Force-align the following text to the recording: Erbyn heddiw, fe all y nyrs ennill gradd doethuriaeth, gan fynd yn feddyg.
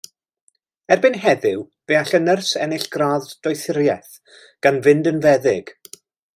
Erbyn 0.95 1.17
heddiw, 1.25 1.61
fe 1.91 1.99
all 1.99 2.15
y 2.19 2.21
nyrs 2.23 2.49
ennill 2.67 2.87
gradd 2.97 3.29
doethuriaeth, 3.45 4.19
gan 4.67 4.85
fynd 4.89 5.13
yn 5.13 5.25
feddyg. 5.29 5.75